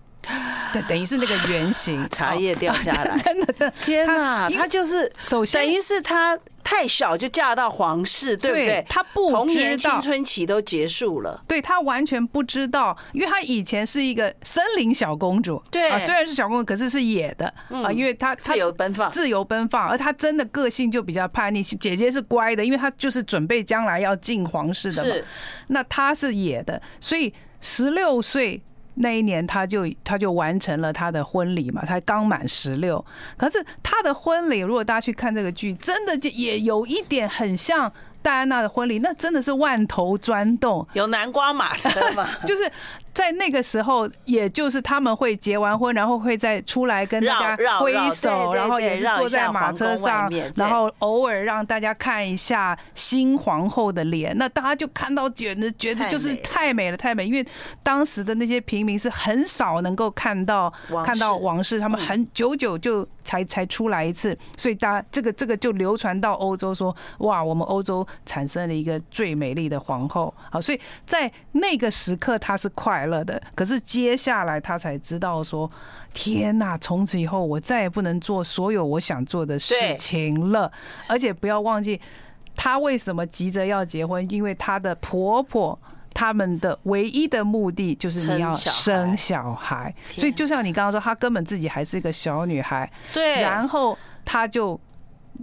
[0.73, 6.37] 对，等于是那个圆形 茶叶掉下来， 真的，真的，天哪，他就是首先等于是他。
[6.67, 8.83] 太小就嫁到皇室，对不对？
[8.89, 21.61] 他不知道童年青春期都结束了，对他完全不知道，因为他以前是一个森林小公主，对啊，虽然是小公主，可是是野的啊，因为他自由奔放，自由奔放，而他真的个性就比较叛逆。
[21.61, 25.25] 姐姐是乖的，因为他就是准备将来要进皇室的嘛，是，
[25.67, 28.59] 那他是野的，所以十六岁。
[28.95, 33.03] 那一年，他就他就完成了他的婚礼嘛，他刚满十六。
[33.37, 42.27] 可是他的婚礼，如果大家去看这个剧，真的就也有一点很像戴安娜的婚礼，那真的是万头钻动，有南瓜马车吗？
[42.45, 42.71] 就是。
[43.15, 54.37] 在那个时候，也就是他们会结完婚，然后会再出来跟大家挥手，然后也是坐在马车上，然后偶尔让大家看一下新皇后的脸。
[54.37, 57.25] 那大家就看到，觉得觉得就是太美了，太美。
[57.25, 57.47] 因为
[57.81, 60.71] 当时的那些平民是很少能够看到
[61.05, 70.33] 看到王室，他们很久久就才才出来一次，所以大家这个这个就流传到欧洲，说哇，我们欧洲产生了一个最美丽的皇后。
[70.51, 73.04] 好，所以在那个时刻，他是快。
[73.05, 75.69] 了的，可是接下来他才知道说，
[76.13, 76.77] 天哪！
[76.77, 80.71] 从此以后我再也不能做所有我想做的事情了。
[81.07, 81.99] 而且不要忘记，
[82.55, 84.29] 他为什么急着要结婚？
[84.29, 85.77] 因为他的婆婆
[86.13, 89.93] 他们的唯一的目的就是你要生小孩。
[90.11, 92.89] 所以就像你刚刚说，她根本自己还是一个小女孩。
[93.13, 94.79] 对，然后她就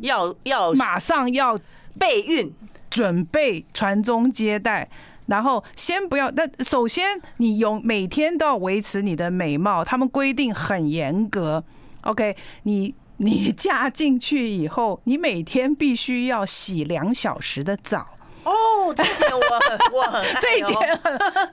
[0.00, 1.58] 要要马上要
[1.98, 2.50] 备孕，
[2.88, 4.88] 准备传宗接代。
[5.32, 11.64] 然后先不要，那首先你有每天都要维持你的美貌，他们规定很严格。
[12.02, 18.06] OK，你你嫁进去以后，你每天必须要洗两小时的澡。
[18.44, 20.98] 哦，这一点我很我很这一点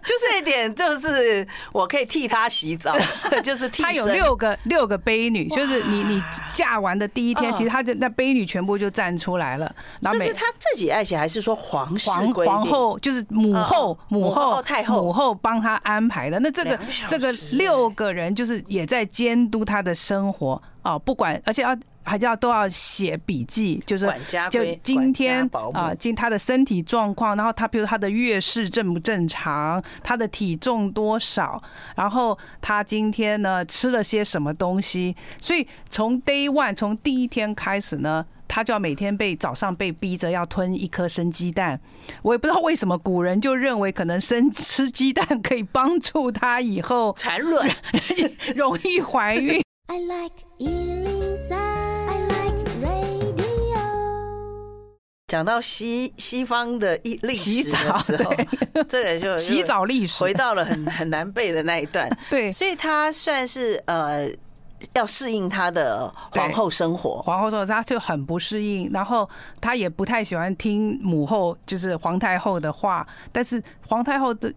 [0.04, 2.94] 就是这一点就是我可以替他洗澡，
[3.44, 6.22] 就是替他有六个六个悲女，就是你你
[6.54, 9.74] 嫁完的第一天，其实他就那悲女全部就站出来了。
[10.12, 15.04] 这是他自己爱写还是说皇室皇皇后就是母后母后太后。
[15.04, 16.40] 母后帮他安排的？
[16.40, 20.62] 那这个这个六个人就是也在监督他的生活。
[20.82, 21.76] 啊，不管而且要。
[22.10, 24.12] 还要都要写笔记，就是
[24.50, 31.62] 就今天啊，今他的身体状况，然后他比如他的月事正不正常，他的体重多少，
[31.96, 41.80] 然后他今天呢吃了些什么东西，所以从 day one 从第一天开始呢，他就要每天被早上被逼着要吞一颗生鸡蛋。
[42.24, 47.70] 我也不知道为什么古人就认为可能生吃鸡蛋可以帮助他以后产卵，
[48.56, 49.62] 容易怀孕。
[49.88, 50.36] I like
[55.30, 58.34] 讲到西西方的历历史的时候，
[58.90, 62.10] 这个就洗澡历史回到了很很难背的那一段。
[62.32, 64.28] 对，所以他算是呃
[64.94, 67.22] 要适应他的皇后生活。
[67.22, 69.30] 皇后说他就很不适应，然后
[69.62, 73.06] 他也不太喜欢听母后就是皇太后的话。
[73.32, 74.52] 但是皇太后的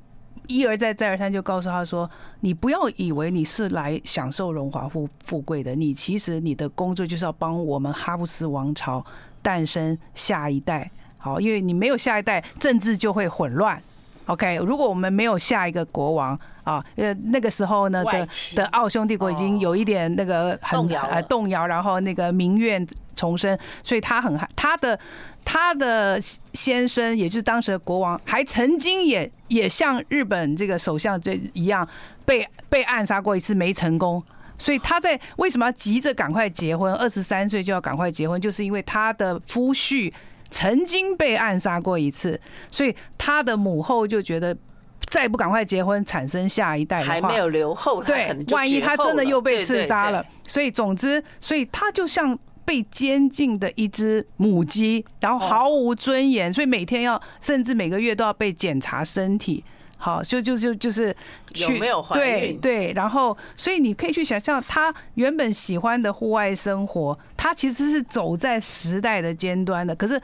[0.47, 9.05] 一而再再而三就告诉他说：“你不要以为你是来享受荣华富富贵的，你其实你的工作就是要帮我们哈布斯王朝。”
[9.43, 13.83] 诞生下一代，好，因为你没有下一代，政治就会混乱。
[14.27, 24.97] OK，如果我们没有下一个国王啊，呃，那个时候呢的的奥匈帝国已经有一点那个很呃动摇，然后那个民怨重生，所以他很他的
[25.45, 26.21] 他的
[26.53, 31.87] 先生，也就是当时的国王，还曾经也也像日本这个首相这一样
[32.25, 34.23] 被被暗杀过一次，没成功。
[34.63, 36.95] 所以他在为什么要急着赶快结婚？
[36.95, 40.13] 二十三岁就要赶快结婚，就是因为他的夫婿
[40.51, 44.57] 曾经被暗杀过一次，所以他的母后就觉得
[45.07, 59.65] 再不赶快结婚，产生下一代的话，还没有留后，对，万一他真的又被刺杀了，所以总之，所以他就像被监禁的一只母鸡，然后毫无尊严，所以每天要，甚至每个月都要被检查身体。
[60.05, 61.15] 好，就就就就是
[61.55, 62.59] 有没有怀孕？
[62.61, 69.95] 对对，然后所以你可以去想象，他原本喜欢的户外生活，他其实是走在时代的尖端的。
[69.95, 70.21] 可是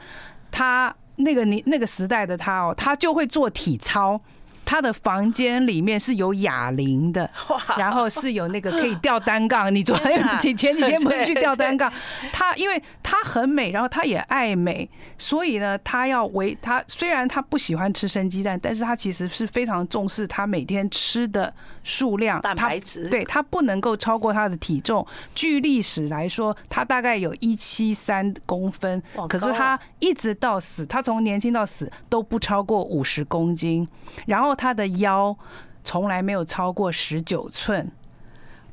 [0.51, 4.19] 他那个你那个时代的他哦，他就会做体操。
[4.69, 7.27] 他的房间里面是有哑铃的，
[7.75, 9.73] 然后是有那个可以吊单杠。
[9.73, 11.91] 你昨天前前几天不是去吊单杠？
[12.31, 21.51] 他因为他很美，然后他也爱美，所以呢，他要为他虽然他不喜欢吃生鸡蛋，但是他其实是非常重视他每天吃的
[21.83, 23.09] 数量，蛋白质。
[23.09, 25.03] 对，他不能够超过他的体重。
[25.33, 33.87] 据历史来说，他大概有一七三公分，可是他一直到死，他从年轻到死都不超过五十公斤，
[34.27, 34.55] 然后。
[34.59, 35.33] 他的腰
[35.85, 37.89] 从来没有超过十九寸，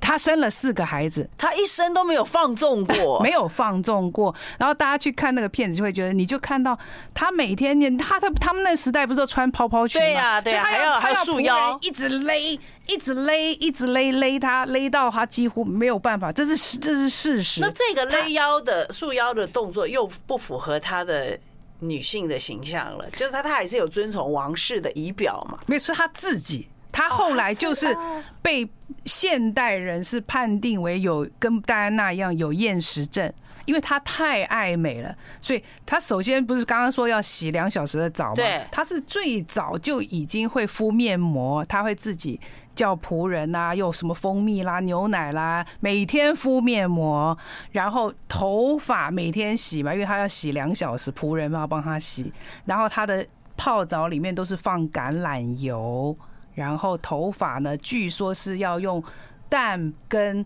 [0.00, 4.34] 她生了四个孩子，她一生都没有放纵过，没有放纵过。
[4.58, 6.76] 然后大家去看那个片子，就会觉得，你就看到
[7.14, 10.06] 她每天念，她他他们那时代不是都穿泡泡裙吗？
[10.06, 16.32] 对呀，对呀，还要还要束腰，一直勒，一直勒，一直勒勒她，勒到她几乎没有办法。
[16.32, 17.60] 这是这是事实。
[17.60, 21.38] 那这个勒腰的束腰的动作又不符合她的。
[21.80, 25.58] 女性的形象了，就是她，她还是有遵从王室的仪表嘛。
[25.66, 27.94] 没有，是她自己，她后来就是
[28.40, 28.68] 被
[29.04, 33.32] 现代人是判定为有跟戴安娜一样有厌食症，
[33.64, 38.34] 因为她太爱美了，所以她首先不是刚刚说要洗两小时的澡吗？
[38.36, 42.40] 对，她是最早就已经会敷面膜，她会自己。
[42.76, 47.36] 叫仆人啊，用什么蜂蜜啦、牛奶啦，每天敷面膜，
[47.72, 52.32] 然后头发每天洗嘛，因为他要洗两小时，仆人要帮他洗。
[52.66, 56.16] 然后他的泡澡里面都是放橄榄油，
[56.54, 59.02] 然后头发呢，据说是要用
[59.48, 60.44] 蛋跟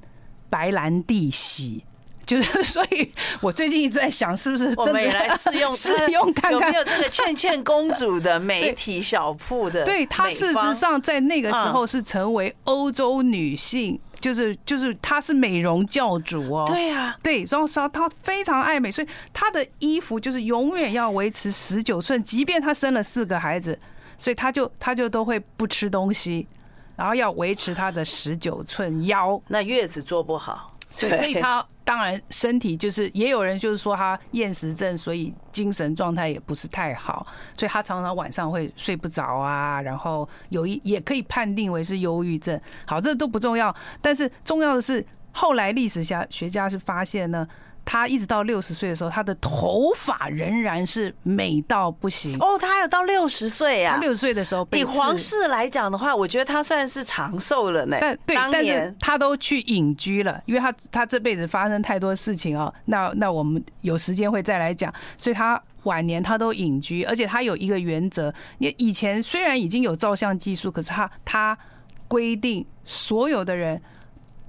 [0.49, 1.85] 白兰地洗。
[2.31, 9.85] 就是，所以我最近一直在想，是不是真的来试用 试用看看有没有这个倩倩公主的美体小铺的？
[9.85, 16.67] 对，她事实上在那个时候是成为欧洲女性，就是就是她是美容教主哦。
[16.69, 23.77] 对啊，对，然后说她非常爱美，所以她的衣服就是永远要维持十九寸，即便她生了四个孩子，
[24.17, 26.47] 所以她就她就都会不吃东西，
[26.95, 29.43] 然后要维持她的十九寸腰。
[29.49, 31.67] 那月子做不好，对，所以他。
[31.83, 37.27] 当然，身体就是也有人就是说他厌食症，所以精神状态也不是太好，
[37.59, 39.83] 所以他常常晚上会睡不着啊。
[39.83, 42.61] 然后有一也可以判定为是忧郁症。
[42.87, 47.45] 好，这都不重要，但是重要的是后来历史学学家是发现呢。
[47.93, 52.39] 他一直到六十岁的时候，他的头发仍然是美到不行。
[52.39, 53.99] 哦，他还有到六十岁啊！
[54.01, 57.97] 六十岁的时候，比皇室来讲的话，我觉得他算是长寿了呢。
[58.01, 62.73] 但对，但是他都去隐居了，因为他他这辈子发生太多事情啊。
[62.85, 64.95] 那那我们有时间会再来讲。
[65.17, 71.59] 所以他晚年他都隐居，而且他有一个原则：你以前虽然已经有照相技术，可是他他
[72.07, 73.83] 规定所有的人。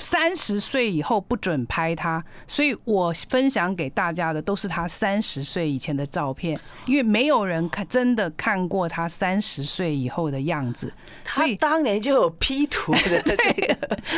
[0.02, 10.92] 三十岁以后不准拍他，所以我分享给大家的都是他三十岁以前的照片，因为没有人看真的看过他三十岁以后的样子。
[11.26, 13.78] 所以他当年就有 P 图的， 对，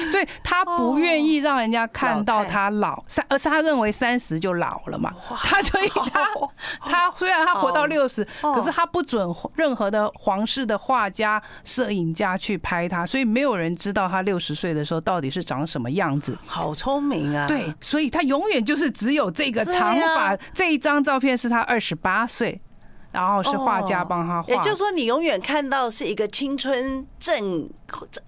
[0.10, 5.14] 所以他不愿意让人家看到他老三，而是他认为三十就老了嘛。
[5.44, 6.30] 他所以他
[6.80, 15.94] 他虽然他活到六十，可是他不准任何的皇室的画家、摄影家去拍他，所以没有人知道他六十岁的时候到底是长什么。
[15.94, 16.36] 样子？
[16.48, 17.48] 好聪明啊！
[17.48, 20.36] 对，所以他永远就是只有这个长发。
[20.52, 22.60] 这一张照片是他二十八岁，
[23.12, 24.52] 然后是画家帮他画。
[24.52, 27.70] 也就是说，你永远看到是一个青春正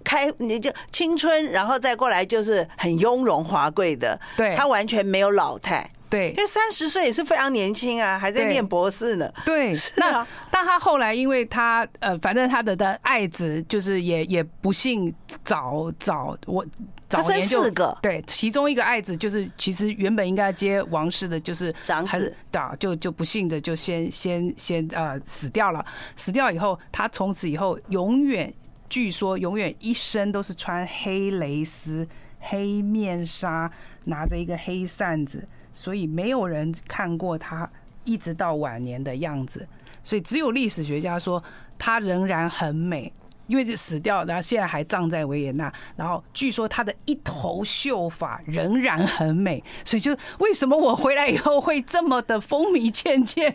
[0.04, 4.16] 开，你就青春，然后再过来就是很雍容华贵的。
[4.36, 5.90] 对，他完全没有老态。
[6.08, 9.32] 对，因为三十岁也是非常年轻啊，还在念博士呢。
[9.44, 15.12] 对，那但他后来，因为他呃，反正他的的爱子就是也也不幸
[15.44, 16.64] 早早我
[17.08, 17.68] 早年就
[18.00, 22.34] 对，其中一个爱子就是其实原本应该接王室的，就是长子，
[22.78, 25.84] 就就不幸的就先先先呃死掉了。
[26.14, 28.52] 死掉以后，他从此以后永远
[28.88, 32.06] 据说永远一生都是穿黑蕾丝、
[32.38, 33.70] 黑面纱，
[34.04, 35.46] 拿着一个黑扇子。
[35.76, 37.68] 所以没有人看过他
[38.04, 39.68] 一直到晚年的样子，
[40.02, 41.42] 所以只有历史学家说
[41.78, 43.12] 他仍然很美，
[43.46, 45.70] 因为就死掉，然后现在还葬在维也纳。
[45.96, 53.54] 然后据说他的一头秀发仍然很美，所以就为什么我回来以后会这么的风靡倩倩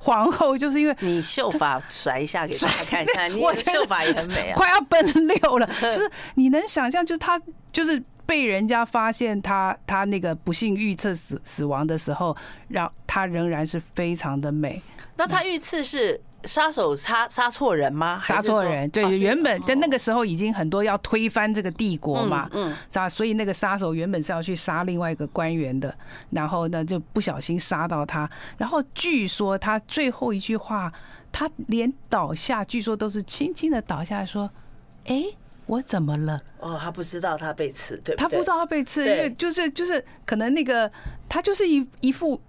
[0.00, 7.42] 皇后，就是因为你秀发甩一下给大家看一下，你秀发也很美啊，快要奔六了，就是你能想象，就是他
[7.72, 8.00] 就是。
[8.28, 12.36] 被人家发现他他那个不幸遇刺死死亡的时候，
[12.68, 14.82] 让他仍然是非常的美。
[15.16, 18.20] 那他遇刺是杀手杀杀错人吗？
[18.22, 25.96] 杀错人，对，原本在那个时候已经很多要推翻这个帝国嘛，嗯，杀，所以那个杀手原本是要去杀另外一个官员的，
[26.28, 30.92] 然后呢就不小心杀到他，然后据说他最后一句话，
[31.32, 34.50] 他连倒下，据说都是轻轻的倒下来说，
[35.06, 35.24] 哎。
[35.68, 36.40] 我怎么了？
[36.60, 40.90] 哦，他不知道他被刺，对，他不知道他被刺，因为就是就是可能那个
[41.28, 42.40] 他就是一一副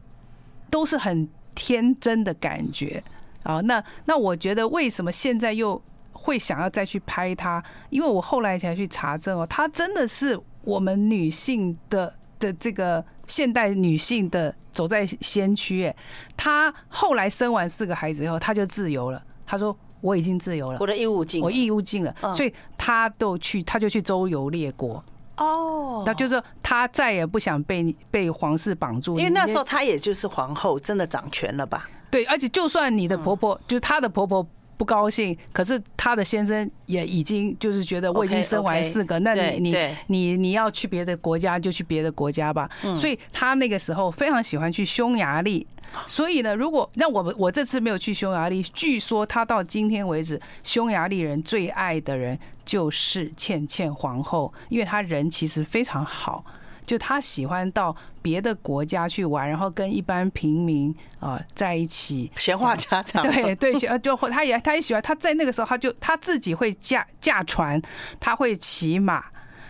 [0.70, 3.04] 都是很天真的感觉
[3.44, 3.60] 啊。
[3.60, 5.80] 那那我觉得为什么现在又
[6.14, 7.62] 会想要再去拍他？
[7.90, 15.84] 因为我后来才去查证哦，他真的是我们女性的的这个现代女性的走在先驱。
[15.86, 15.94] 哎，
[16.38, 19.22] 他后来生完四个孩子以后，他就自由了。
[19.46, 19.78] 他说。
[20.02, 22.54] 我已经自由了，我的义务尽，我义务尽了，所以
[22.90, 25.04] 他都去，他就去周游列国
[25.38, 31.88] 哦，那就是说她再也不想被被皇室绑住，因为那时候她也就是皇后，真的掌权了吧？
[32.10, 34.44] 对，而且就算你的婆婆，就是她的婆婆。
[34.80, 39.76] 不高兴，可是她的先生也已经就是觉得我已经生完四个，那你你
[40.08, 42.70] 你你要去别的国家就去别的国家吧。
[42.96, 45.68] 所以她那个时候非常喜欢去匈牙利。
[46.08, 56.46] 所以呢，如果那我们我这次没有去匈牙利，据说她到今天为止，匈牙利人最爱的人就是倩倩皇后，因为她人其实非常好。
[56.90, 63.22] 就他喜欢到别的国家去玩，然后跟一般平民啊在一起闲话家常。
[63.22, 65.00] 对对，就他也他也喜欢。
[65.00, 67.80] 他在那个时候，他就他自己会驾驾船，
[68.20, 69.24] 他会骑马，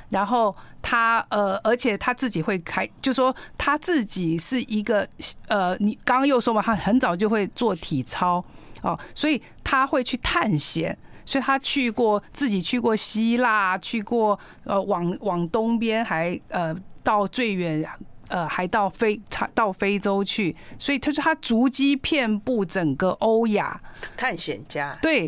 [0.08, 5.06] 然后他呃，而且他自己会开，就说他自己是一个
[5.50, 8.42] 呃，你刚刚又说嘛，他很早就会做体操
[8.82, 16.74] 哦，所以他会去探险，所以他去过自己去过希腊，去过呃往往东边还呃。
[17.04, 17.84] 到最远，
[18.28, 19.20] 呃，还到非
[19.56, 23.82] 到非洲去，所以他说他足迹遍布整个欧亚，
[24.16, 24.96] 探险家。
[25.02, 25.28] 对，